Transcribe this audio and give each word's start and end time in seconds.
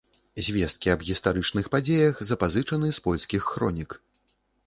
Звесткі 0.45 0.87
аб 0.93 1.03
гістарычных 1.09 1.67
падзеях 1.75 2.15
запазычаны 2.31 2.87
з 2.99 3.05
польскіх 3.09 3.41
хронік. 3.51 3.89